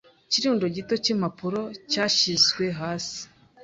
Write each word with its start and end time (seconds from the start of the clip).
ikirundo 0.27 0.65
gito 0.75 0.93
cy’impapuro 1.03 1.61
cyashyizwe 1.91 2.63
hasi, 2.79 3.19